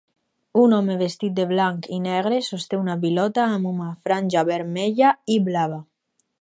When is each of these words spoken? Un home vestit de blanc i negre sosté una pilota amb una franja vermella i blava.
Un 0.61 0.71
home 0.77 0.95
vestit 1.01 1.35
de 1.39 1.45
blanc 1.51 1.85
i 1.97 1.99
negre 2.07 2.41
sosté 2.49 2.81
una 2.85 2.97
pilota 3.05 3.47
amb 3.59 3.71
una 3.75 3.93
franja 4.07 4.47
vermella 4.53 5.15
i 5.37 5.41
blava. 5.51 5.83